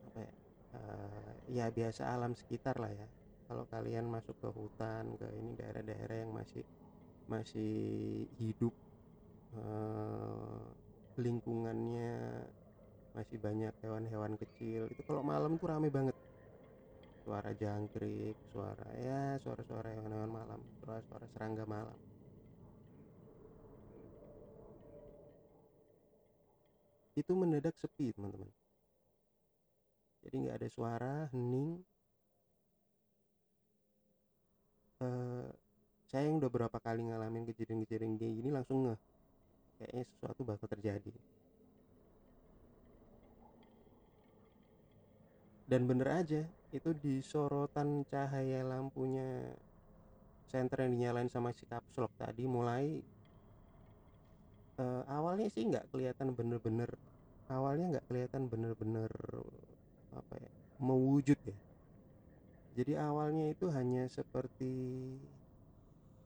apa 0.09 0.19
ya 0.23 0.33
uh, 0.73 1.31
ya 1.51 1.65
biasa 1.69 2.09
alam 2.09 2.33
sekitar 2.33 2.79
lah 2.81 2.89
ya 2.89 3.07
kalau 3.47 3.63
kalian 3.71 4.11
masuk 4.11 4.35
ke 4.43 4.49
hutan 4.51 5.15
ke 5.15 5.27
ini 5.39 5.55
daerah-daerah 5.55 6.17
yang 6.27 6.31
masih 6.35 6.63
masih 7.31 7.75
hidup 8.39 8.75
uh, 9.55 10.67
lingkungannya 11.15 12.43
masih 13.15 13.39
banyak 13.41 13.73
hewan-hewan 13.81 14.35
kecil 14.37 14.85
itu 14.91 15.01
kalau 15.07 15.23
malam 15.23 15.55
tuh 15.57 15.71
rame 15.71 15.89
banget. 15.89 16.13
Suara 17.23 17.51
jangkrik 17.51 18.37
suara 18.51 18.87
ya 18.99 19.35
suara-suara 19.43 19.95
hewan-hewan 19.95 20.31
malam 20.31 20.59
suara-suara 20.83 21.25
serangga 21.31 21.63
malam. 21.67 21.97
Itu 27.17 27.33
mendadak 27.33 27.73
sepi 27.79 28.13
teman-teman. 28.13 28.47
Jadi 30.21 30.35
nggak 30.43 30.57
ada 30.61 30.69
suara 30.69 31.15
hening 31.33 31.81
uh, 35.01 35.47
saya 36.07 36.23
yang 36.31 36.39
udah 36.39 36.51
berapa 36.51 36.77
kali 36.79 37.03
ngalamin 37.11 37.43
kejadian-kejadian 37.51 38.15
kayak 38.15 38.33
gini 38.39 38.49
langsung 38.49 38.87
ngeh. 38.87 38.99
Kayaknya 39.77 40.03
sesuatu 40.07 40.41
bakal 40.47 40.67
terjadi. 40.71 41.13
Dan 45.67 45.83
bener 45.83 46.07
aja 46.23 46.41
itu 46.71 46.95
di 46.95 47.19
sorotan 47.19 48.07
cahaya 48.07 48.63
lampunya 48.63 49.51
senter 50.47 50.87
yang 50.87 50.95
dinyalain 50.95 51.27
sama 51.27 51.51
si 51.51 51.67
kapsulok 51.67 52.11
tadi 52.15 52.47
mulai 52.47 53.03
uh, 54.79 55.03
awalnya 55.11 55.51
sih 55.51 55.67
nggak 55.67 55.91
kelihatan 55.91 56.31
bener-bener 56.31 56.87
awalnya 57.51 57.99
nggak 57.99 58.05
kelihatan 58.07 58.47
bener-bener 58.47 59.11
apa 60.15 60.33
ya 60.39 60.51
mewujud 60.79 61.39
ya 61.43 61.57
jadi 62.77 62.93
awalnya 63.01 63.49
itu 63.49 63.65
hanya 63.73 64.05
seperti 64.05 64.69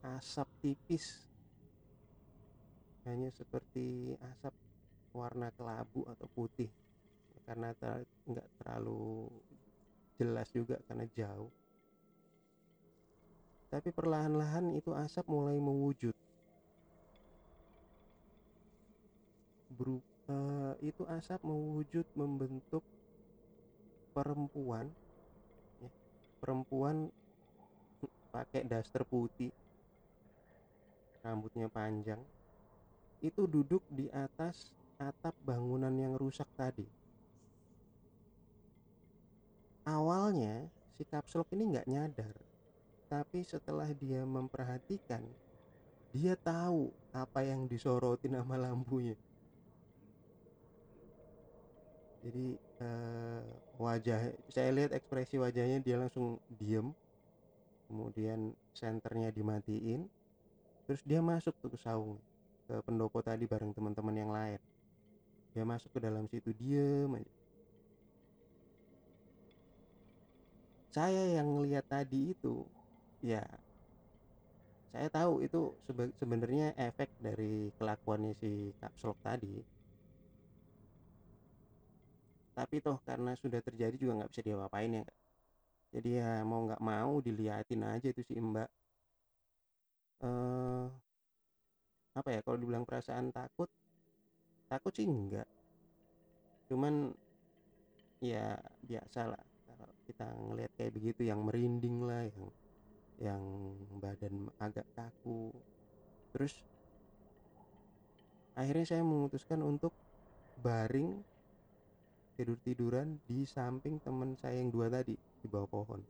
asap 0.03 0.48
tipis. 0.60 1.31
Hanya 3.08 3.31
seperti 3.31 4.12
asap 4.20 4.51
warna 5.15 5.48
kelabu 5.55 6.03
atau 6.12 6.27
putih. 6.36 6.67
Karena 7.48 7.72
nggak 8.27 8.48
terlalu 8.60 9.31
jelas 10.20 10.51
juga 10.51 10.75
karena 10.91 11.08
jauh. 11.15 11.48
Tapi 13.72 13.88
perlahan-lahan 13.96 14.75
itu 14.75 14.91
asap 14.91 15.31
mulai 15.31 15.55
mewujud. 15.55 16.12
Berupa 19.72 20.03
uh, 20.27 20.75
itu 20.84 21.08
asap 21.08 21.39
mewujud 21.48 22.03
membentuk 22.12 22.84
perempuan 24.12 24.91
perempuan 26.41 27.13
pakai 28.33 28.65
daster 28.65 29.05
putih 29.05 29.53
rambutnya 31.21 31.69
panjang 31.69 32.17
itu 33.21 33.45
duduk 33.45 33.86
di 33.93 34.10
atas 34.10 34.74
atap 34.98 35.38
bangunan 35.45 35.93
yang 35.93 36.17
rusak 36.17 36.50
tadi. 36.57 36.86
Awalnya 39.86 40.65
si 40.98 41.05
kapsul 41.05 41.45
ini 41.53 41.77
nggak 41.77 41.89
nyadar 41.89 42.33
tapi 43.12 43.43
setelah 43.43 43.91
dia 43.91 44.24
memperhatikan 44.24 45.21
dia 46.15 46.33
tahu 46.39 46.91
apa 47.12 47.43
yang 47.43 47.67
disoroti 47.67 48.31
nama 48.31 48.71
lampunya. 48.71 49.15
Jadi 52.21 52.55
uh, 52.79 53.45
wajah 53.82 54.38
saya 54.54 54.70
lihat 54.70 54.94
ekspresi 54.94 55.42
wajahnya 55.42 55.82
dia 55.82 55.98
langsung 55.98 56.38
diem. 56.62 56.94
Kemudian 57.90 58.54
senternya 58.78 59.34
dimatiin. 59.34 60.06
Terus 60.86 61.02
dia 61.04 61.20
masuk 61.20 61.58
tuh 61.60 61.74
ke 61.74 61.80
saung 61.82 62.22
ke 62.70 62.78
pendopo 62.86 63.20
tadi 63.26 63.50
bareng 63.50 63.74
teman-teman 63.74 64.16
yang 64.16 64.32
lain. 64.32 64.62
Dia 65.52 65.66
masuk 65.66 65.92
ke 65.98 66.00
dalam 66.00 66.30
situ 66.30 66.54
diem 66.56 67.10
aja. 67.18 67.34
Saya 70.92 71.40
yang 71.40 71.48
ngelihat 71.58 71.88
tadi 71.88 72.36
itu 72.36 72.68
ya 73.24 73.44
saya 74.92 75.08
tahu 75.08 75.40
itu 75.40 75.72
sebenarnya 76.20 76.76
efek 76.76 77.08
dari 77.24 77.72
kelakuannya 77.80 78.36
si 78.44 78.76
kapslok 78.84 79.16
tadi 79.24 79.64
tapi 82.51 82.84
toh 82.84 83.00
karena 83.08 83.31
sudah 83.39 83.63
terjadi 83.63 83.96
juga 83.96 84.24
nggak 84.24 84.31
bisa 84.36 84.43
diapa-apain 84.43 84.91
ya 85.01 85.05
jadi 85.91 86.10
ya 86.24 86.31
mau 86.48 86.67
nggak 86.67 86.84
mau 86.84 87.20
diliatin 87.20 87.84
aja 87.84 88.08
itu 88.15 88.24
si 88.24 88.39
mbak. 88.39 88.70
Eh 90.24 90.86
apa 92.12 92.29
ya 92.31 92.39
kalau 92.43 92.60
dibilang 92.60 92.84
perasaan 92.84 93.31
takut 93.31 93.72
takut 94.67 94.91
sih 94.91 95.08
enggak 95.08 95.48
cuman 96.67 97.15
ya 98.20 98.60
biasa 98.84 99.31
lah 99.31 99.43
kalau 99.67 99.88
kita 100.08 100.27
ngelihat 100.27 100.72
kayak 100.75 100.93
begitu 100.96 101.22
yang 101.27 101.39
merinding 101.43 102.03
lah 102.03 102.27
yang 102.27 102.51
yang 103.22 103.43
badan 104.01 104.50
agak 104.58 104.88
kaku. 104.98 105.53
Terus 106.34 106.65
akhirnya 108.58 108.86
saya 108.98 109.03
memutuskan 109.05 109.62
untuk 109.62 109.93
baring 110.65 111.22
tidur-tiduran 112.41 113.21
di 113.29 113.45
samping 113.45 114.01
teman 114.01 114.33
saya 114.33 114.57
yang 114.57 114.74
dua 114.74 114.89
tadi 114.89 115.13
di 115.13 115.45
bawah 115.45 115.69
pohon. 115.69 116.01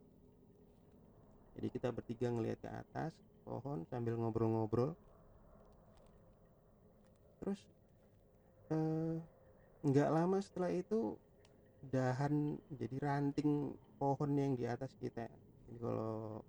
Jadi 1.59 1.67
kita 1.67 1.91
bertiga 1.91 2.31
ngelihat 2.31 2.63
ke 2.63 2.71
atas 2.71 3.11
pohon 3.43 3.83
sambil 3.91 4.15
ngobrol-ngobrol. 4.15 4.95
Terus 7.43 7.59
eh, 8.71 9.19
nggak 9.83 10.09
lama 10.15 10.39
setelah 10.39 10.71
itu 10.71 11.19
dahan 11.91 12.55
jadi 12.79 12.95
ranting 13.03 13.75
pohon 13.99 14.31
yang 14.31 14.55
di 14.55 14.63
atas 14.63 14.95
kita. 15.03 15.27
Jadi 15.67 15.75
kalau 15.83 16.39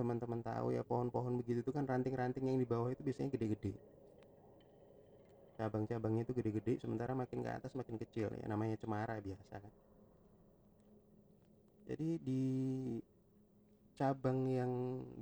teman-teman 0.00 0.40
tahu 0.40 0.72
ya 0.72 0.80
pohon-pohon 0.80 1.44
begitu 1.44 1.60
itu 1.60 1.70
kan 1.76 1.84
ranting-ranting 1.84 2.48
yang 2.48 2.56
di 2.56 2.64
bawah 2.64 2.88
itu 2.88 3.04
biasanya 3.04 3.36
gede-gede 3.36 3.93
cabang-cabangnya 5.54 6.26
itu 6.26 6.34
gede-gede 6.34 6.82
sementara 6.82 7.14
makin 7.14 7.40
ke 7.46 7.50
atas 7.50 7.72
makin 7.78 7.96
kecil. 7.98 8.30
Ya 8.34 8.46
namanya 8.50 8.74
cemara 8.78 9.18
biasa 9.22 9.54
kan. 9.62 9.72
Jadi 11.84 12.08
di 12.18 12.44
cabang 13.94 14.50
yang 14.50 14.72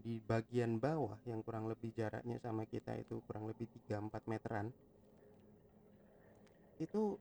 di 0.00 0.16
bagian 0.24 0.80
bawah 0.80 1.20
yang 1.28 1.44
kurang 1.44 1.68
lebih 1.68 1.92
jaraknya 1.92 2.40
sama 2.40 2.64
kita 2.64 2.96
itu 2.96 3.20
kurang 3.28 3.44
lebih 3.44 3.68
3-4 3.84 4.24
meteran 4.24 4.72
itu 6.80 7.20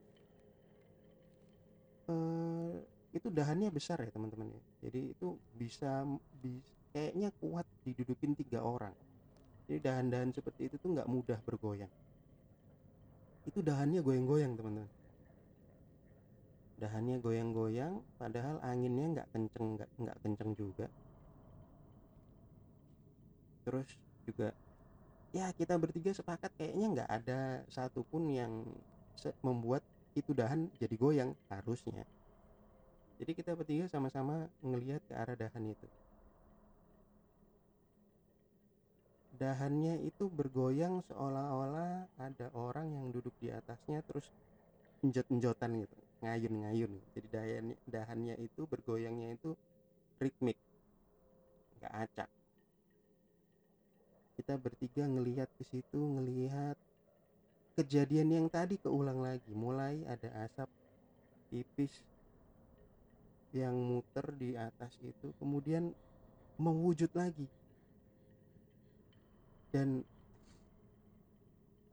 eh, 2.08 2.74
itu 3.12 3.28
dahannya 3.28 3.68
besar 3.68 4.00
ya 4.00 4.08
teman-teman 4.08 4.48
ya. 4.48 4.62
Jadi 4.88 5.12
itu 5.12 5.36
bisa, 5.52 6.08
bisa 6.40 6.72
kayaknya 6.96 7.28
kuat 7.36 7.68
didudukin 7.84 8.32
tiga 8.32 8.64
orang. 8.64 8.96
Jadi 9.68 9.78
dahan-dahan 9.84 10.32
seperti 10.32 10.72
itu 10.72 10.80
tuh 10.80 10.96
nggak 10.96 11.10
mudah 11.10 11.38
bergoyang 11.44 11.92
itu 13.46 13.58
dahannya 13.58 14.00
goyang-goyang 14.02 14.54
teman-teman. 14.54 14.90
Dahannya 16.78 17.16
goyang-goyang 17.22 18.02
padahal 18.18 18.58
anginnya 18.62 19.06
nggak 19.18 19.28
kenceng 19.34 19.78
nggak 19.78 20.18
kenceng 20.22 20.50
juga. 20.54 20.86
Terus 23.62 23.88
juga 24.26 24.50
ya 25.32 25.48
kita 25.54 25.78
bertiga 25.78 26.10
sepakat 26.14 26.50
kayaknya 26.58 26.86
nggak 26.98 27.10
ada 27.10 27.40
satupun 27.70 28.30
yang 28.30 28.52
membuat 29.42 29.82
itu 30.18 30.34
dahan 30.34 30.66
jadi 30.78 30.94
goyang 30.98 31.30
harusnya. 31.50 32.02
Jadi 33.22 33.32
kita 33.38 33.54
bertiga 33.54 33.86
sama-sama 33.86 34.50
ngelihat 34.66 35.02
ke 35.06 35.14
arah 35.14 35.38
dahan 35.38 35.70
itu 35.70 35.86
dahannya 39.32 40.04
itu 40.04 40.28
bergoyang 40.28 41.00
seolah-olah 41.08 42.04
ada 42.20 42.46
orang 42.52 42.92
yang 42.92 43.06
duduk 43.08 43.32
di 43.40 43.48
atasnya 43.48 44.04
terus 44.04 44.28
enjot-enjotan 45.00 45.82
gitu 45.82 45.96
ngayun-ngayun. 46.22 46.92
Jadi 47.16 47.26
dahannya, 47.32 47.76
dahannya 47.88 48.34
itu 48.38 48.62
bergoyangnya 48.68 49.34
itu 49.34 49.56
ritmik 50.20 50.58
nggak 51.80 51.94
acak. 52.08 52.30
Kita 54.36 54.54
bertiga 54.60 55.04
ngelihat 55.08 55.48
ke 55.56 55.64
situ 55.66 55.98
ngelihat 55.98 56.76
kejadian 57.74 58.28
yang 58.30 58.46
tadi 58.52 58.76
keulang 58.78 59.24
lagi. 59.24 59.50
Mulai 59.50 60.04
ada 60.06 60.28
asap 60.46 60.68
tipis 61.48 61.92
yang 63.52 63.76
muter 63.76 64.32
di 64.36 64.56
atas 64.56 64.96
itu 65.04 65.28
kemudian 65.36 65.92
mewujud 66.56 67.12
lagi 67.12 67.44
dan 69.72 70.04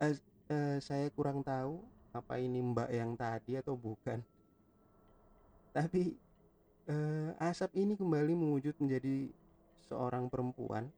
uh, 0.04 0.16
uh, 0.52 0.78
saya 0.84 1.08
kurang 1.16 1.40
tahu 1.42 1.80
apa 2.12 2.36
ini 2.38 2.60
mbak 2.60 2.92
yang 2.92 3.16
tadi 3.16 3.56
atau 3.56 3.80
bukan. 3.80 4.20
Tapi 5.72 6.12
uh, 6.92 7.32
asap 7.40 7.72
ini 7.80 7.96
kembali 7.96 8.36
mewujud 8.36 8.76
menjadi 8.84 9.32
seorang 9.88 10.28
perempuan. 10.28 10.92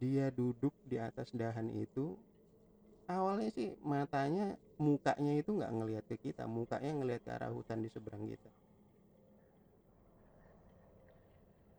Dia 0.00 0.32
duduk 0.32 0.72
di 0.88 0.96
atas 0.96 1.32
dahan 1.36 1.68
itu. 1.76 2.16
Awalnya 3.06 3.54
sih 3.54 3.70
matanya 3.86 4.58
mukanya 4.82 5.32
itu 5.38 5.54
nggak 5.54 5.72
ngelihat 5.72 6.04
ke 6.10 6.16
kita 6.18 6.42
mukanya 6.50 6.90
ngelihat 6.90 7.22
ke 7.22 7.30
arah 7.30 7.54
hutan 7.54 7.78
di 7.84 7.88
seberang 7.92 8.26
kita. 8.26 8.50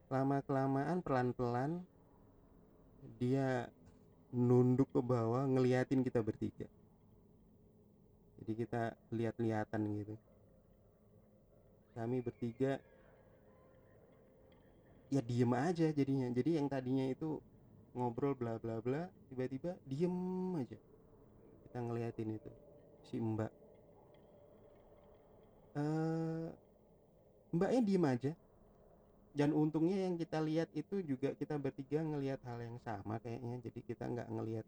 Lama 0.07 0.39
kelamaan 0.39 1.03
pelan 1.03 1.35
pelan 1.35 1.83
dia 3.15 3.71
nunduk 4.35 4.91
ke 4.91 4.99
bawah 4.99 5.47
ngeliatin 5.47 6.03
kita 6.03 6.19
bertiga. 6.19 6.67
Jadi 8.37 8.51
kita 8.53 8.83
lihat-lihatan 9.11 9.81
gitu. 10.03 10.15
Kami 11.97 12.21
bertiga 12.21 12.77
ya 15.09 15.21
diem 15.23 15.51
aja 15.55 15.87
jadinya. 15.89 16.27
Jadi 16.29 16.59
yang 16.59 16.67
tadinya 16.67 17.07
itu 17.07 17.39
ngobrol 17.97 18.37
bla 18.37 18.61
bla 18.61 18.77
bla 18.83 19.09
tiba-tiba 19.31 19.73
diem 19.87 20.13
aja. 20.59 20.77
Kita 21.67 21.77
ngeliatin 21.81 22.37
itu 22.37 22.51
si 23.09 23.17
mbak. 23.17 23.51
Uh, 25.77 26.49
mbaknya 27.53 27.81
diem 27.85 28.05
aja 28.05 28.31
dan 29.37 29.53
untungnya 29.53 29.97
yang 30.09 30.17
kita 30.17 30.41
lihat 30.41 30.69
itu 30.73 31.05
juga 31.05 31.29
kita 31.37 31.55
bertiga 31.61 32.01
ngelihat 32.01 32.41
hal 32.49 32.57
yang 32.57 32.77
sama 32.81 33.21
kayaknya. 33.21 33.61
Jadi 33.61 33.79
kita 33.85 34.03
nggak 34.09 34.29
ngelihat 34.33 34.65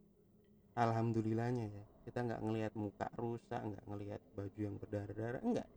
alhamdulillahnya 0.77 1.65
ya. 1.73 1.85
Kita 2.05 2.19
nggak 2.25 2.41
ngelihat 2.45 2.73
muka 2.77 3.07
rusak 3.17 3.61
nggak 3.65 3.85
ngelihat 3.89 4.21
baju 4.37 4.59
yang 4.59 4.75
berdarah-darah 4.77 5.41
enggak 5.41 5.69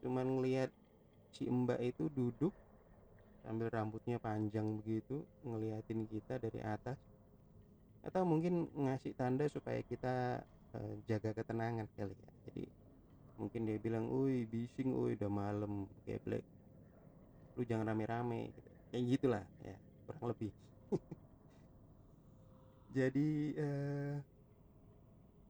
cuman 0.00 0.26
ngelihat 0.40 0.70
si 1.36 1.46
mbak 1.46 1.78
itu 1.84 2.08
duduk 2.08 2.52
sambil 3.44 3.68
rambutnya 3.72 4.16
panjang 4.20 4.80
begitu 4.80 5.24
ngeliatin 5.44 6.04
kita 6.08 6.40
dari 6.40 6.60
atas. 6.60 6.96
Atau 8.00 8.24
mungkin 8.24 8.68
ngasih 8.72 9.12
tanda 9.12 9.44
supaya 9.48 9.84
kita 9.84 10.40
uh, 10.76 10.94
jaga 11.04 11.36
ketenangan 11.36 11.84
kali 11.96 12.16
ya. 12.16 12.30
Jadi 12.48 12.64
mungkin 13.36 13.68
dia 13.68 13.76
bilang, 13.80 14.08
"Uy, 14.08 14.48
bising, 14.48 14.92
uy, 14.96 15.16
udah 15.16 15.28
malam, 15.28 15.84
geblek." 16.08 16.44
Lu 17.58 17.62
jangan 17.66 17.88
rame-rame 17.90 18.50
kayak 18.90 19.04
gitulah 19.16 19.44
ya 19.62 19.76
kurang 20.10 20.34
lebih. 20.34 20.50
Jadi 22.96 23.54
eh, 23.54 24.14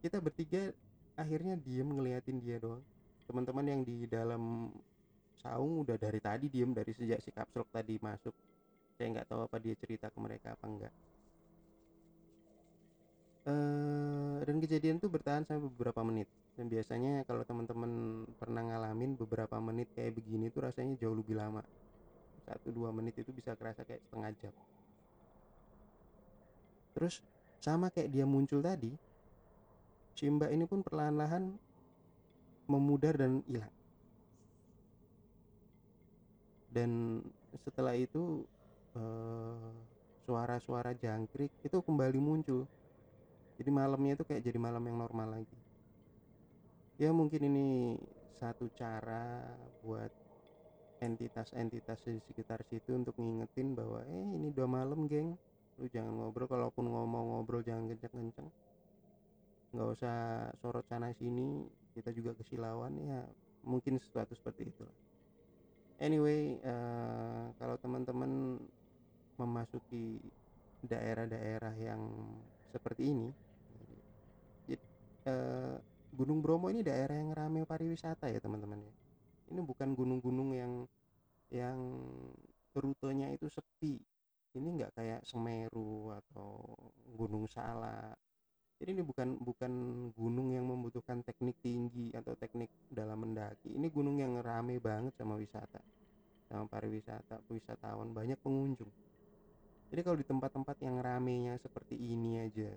kita 0.04 0.20
bertiga 0.20 0.68
akhirnya 1.16 1.56
diem 1.56 1.88
ngeliatin 1.88 2.40
dia 2.44 2.60
doang. 2.60 2.84
Teman-teman 3.24 3.64
yang 3.64 3.80
di 3.80 4.04
dalam 4.04 4.68
saung 5.40 5.80
udah 5.80 5.96
dari 5.96 6.20
tadi 6.20 6.52
diem 6.52 6.76
dari 6.76 6.92
sejak 6.92 7.24
si 7.24 7.32
kapsul 7.32 7.64
tadi 7.72 7.96
masuk. 7.96 8.36
Saya 9.00 9.16
nggak 9.16 9.28
tahu 9.32 9.40
apa 9.48 9.56
dia 9.56 9.72
cerita 9.80 10.12
ke 10.12 10.18
mereka 10.20 10.52
apa 10.52 10.64
enggak. 10.68 10.94
Eh, 13.48 14.36
dan 14.44 14.56
kejadian 14.60 15.00
itu 15.00 15.08
bertahan 15.08 15.48
sampai 15.48 15.64
beberapa 15.64 16.04
menit. 16.04 16.28
Dan 16.60 16.68
biasanya 16.68 17.24
kalau 17.24 17.40
teman-teman 17.48 18.24
pernah 18.36 18.60
ngalamin 18.60 19.16
beberapa 19.16 19.56
menit 19.64 19.88
kayak 19.96 20.12
begini 20.12 20.52
tuh 20.52 20.68
rasanya 20.68 21.00
jauh 21.00 21.16
lebih 21.16 21.40
lama 21.40 21.64
satu 22.50 22.74
dua 22.74 22.90
menit 22.90 23.14
itu 23.14 23.30
bisa 23.30 23.54
kerasa 23.54 23.86
kayak 23.86 24.02
setengah 24.10 24.34
jam. 24.42 24.54
Terus 26.98 27.22
sama 27.62 27.94
kayak 27.94 28.10
dia 28.10 28.26
muncul 28.26 28.58
tadi 28.58 28.90
si 30.18 30.28
ini 30.28 30.64
pun 30.68 30.84
perlahan-lahan 30.84 31.54
memudar 32.66 33.14
dan 33.16 33.40
hilang. 33.48 33.72
Dan 36.68 37.22
setelah 37.64 37.96
itu 37.96 38.44
eh, 38.98 39.70
suara-suara 40.28 40.92
jangkrik 40.92 41.48
itu 41.64 41.78
kembali 41.80 42.20
muncul. 42.20 42.68
Jadi 43.56 43.70
malamnya 43.72 44.20
itu 44.20 44.24
kayak 44.28 44.44
jadi 44.44 44.58
malam 44.60 44.84
yang 44.84 45.00
normal 45.00 45.40
lagi. 45.40 45.58
Ya 47.00 47.16
mungkin 47.16 47.40
ini 47.48 47.96
satu 48.36 48.68
cara 48.76 49.40
buat 49.80 50.12
entitas-entitas 51.00 52.04
di 52.04 52.20
sekitar 52.28 52.60
situ 52.68 52.92
untuk 52.94 53.16
ngingetin 53.16 53.72
bahwa 53.72 54.04
eh 54.04 54.24
ini 54.36 54.52
udah 54.52 54.68
malam 54.68 55.08
geng. 55.08 55.34
Lu 55.80 55.88
jangan 55.88 56.12
ngobrol. 56.12 56.46
Kalaupun 56.46 56.86
ngomong 56.92 57.36
ngobrol 57.36 57.64
jangan 57.64 57.88
kenceng-kenceng. 57.88 58.48
Nggak 59.72 59.88
usah 59.96 60.16
sorot 60.60 60.84
sana 60.86 61.10
sini. 61.16 61.64
Kita 61.96 62.12
juga 62.12 62.36
kesilauan. 62.36 62.94
Ya 63.00 63.24
mungkin 63.64 64.00
sesuatu 64.00 64.32
seperti 64.32 64.68
itu 64.68 64.84
anyway 66.00 66.56
uh, 66.64 67.52
kalau 67.60 67.76
teman-teman 67.76 68.56
memasuki 69.36 70.20
daerah-daerah 70.80 71.76
yang 71.76 72.00
seperti 72.72 73.12
ini 73.12 73.28
uh, 75.28 75.76
Gunung 76.10 76.40
Bromo 76.40 76.72
ini 76.72 76.80
daerah 76.80 77.14
yang 77.14 77.36
ramai 77.36 77.68
pariwisata 77.68 78.32
ya 78.32 78.40
teman-teman 78.40 78.80
ya 78.80 78.92
ini 79.50 79.60
bukan 79.60 79.92
gunung-gunung 79.98 80.50
yang 80.54 80.72
yang 81.50 81.78
rutenya 82.74 83.34
itu 83.34 83.50
sepi. 83.50 83.98
Ini 84.50 84.68
nggak 84.82 84.94
kayak 84.98 85.20
Semeru 85.22 86.10
atau 86.10 86.66
Gunung 87.14 87.46
Salak 87.46 88.18
jadi 88.80 88.96
ini 88.96 89.04
bukan 89.04 89.36
bukan 89.44 89.72
gunung 90.16 90.56
yang 90.56 90.64
membutuhkan 90.64 91.20
teknik 91.20 91.60
tinggi 91.60 92.16
atau 92.16 92.32
teknik 92.32 92.72
dalam 92.88 93.20
mendaki. 93.28 93.76
Ini 93.76 93.92
gunung 93.92 94.16
yang 94.16 94.40
rame 94.40 94.80
banget 94.80 95.12
sama 95.20 95.36
wisata 95.36 95.84
sama 96.48 96.66
pariwisata 96.66 97.44
wisatawan 97.52 98.10
banyak 98.10 98.40
pengunjung. 98.40 98.88
Jadi 99.92 100.00
kalau 100.00 100.16
di 100.18 100.26
tempat-tempat 100.26 100.76
yang 100.80 100.96
ramenya 100.98 101.60
seperti 101.60 101.94
ini 101.94 102.40
aja 102.40 102.72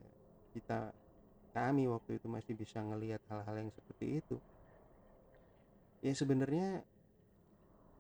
kita 0.52 0.92
kami 1.56 1.88
waktu 1.88 2.20
itu 2.20 2.28
masih 2.28 2.54
bisa 2.54 2.84
ngelihat 2.84 3.24
hal-hal 3.32 3.64
yang 3.64 3.72
seperti 3.72 4.20
itu 4.20 4.38
ya 6.04 6.12
sebenarnya 6.12 6.84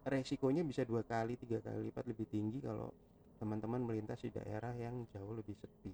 resikonya 0.04 0.68
bisa 0.68 0.84
dua 0.84 1.02
kali 1.08 1.40
tiga 1.40 1.64
kali 1.64 1.88
lipat 1.88 2.04
lebih 2.12 2.28
tinggi 2.28 2.60
kalau 2.60 2.92
teman-teman 3.40 3.80
melintas 3.88 4.20
di 4.20 4.32
daerah 4.32 4.76
yang 4.76 5.08
jauh 5.16 5.32
lebih 5.32 5.56
sepi. 5.56 5.92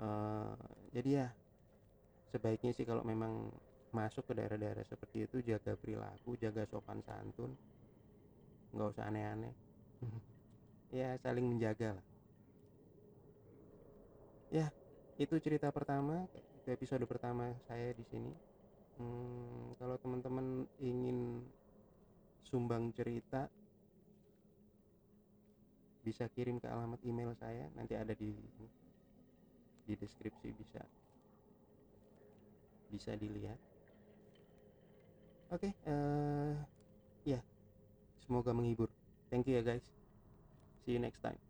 Uh, 0.00 0.56
jadi 0.96 1.08
ya 1.24 1.26
sebaiknya 2.32 2.72
sih 2.72 2.84
kalau 2.88 3.04
memang 3.04 3.52
masuk 3.92 4.24
ke 4.28 4.32
daerah-daerah 4.36 4.84
seperti 4.86 5.28
itu 5.28 5.36
jaga 5.44 5.76
perilaku 5.76 6.36
jaga 6.36 6.64
sopan 6.68 7.00
santun. 7.04 7.52
Nggak 8.76 8.88
usah 8.96 9.04
aneh-aneh. 9.08 9.54
Ya 10.90 11.14
saling 11.22 11.46
menjaga 11.46 11.94
lah. 11.94 12.06
Ya 14.50 14.66
itu 15.22 15.38
cerita 15.38 15.70
pertama 15.70 16.26
itu 16.34 16.68
episode 16.74 17.06
pertama 17.06 17.54
saya 17.70 17.94
di 17.94 18.02
sini 18.10 18.49
hmm, 19.00 19.80
kalau 19.80 19.96
teman-teman 19.96 20.68
ingin 20.76 21.40
sumbang 22.44 22.92
cerita 22.92 23.48
bisa 26.04 26.28
kirim 26.32 26.60
ke 26.60 26.68
alamat 26.68 27.00
email 27.08 27.32
saya. 27.36 27.68
Nanti 27.72 27.96
ada 27.96 28.12
di 28.12 28.36
di 29.88 29.94
deskripsi 29.96 30.52
bisa 30.52 30.82
bisa 32.92 33.16
dilihat. 33.16 33.58
Oke 35.50 35.66
okay, 35.66 35.72
uh, 35.90 35.90
eh, 35.90 36.54
ya 37.26 37.40
yeah. 37.40 37.42
semoga 38.22 38.54
menghibur. 38.54 38.92
Thank 39.32 39.50
you 39.50 39.58
ya 39.58 39.62
guys. 39.64 39.86
See 40.84 40.94
you 40.94 41.02
next 41.02 41.22
time 41.22 41.49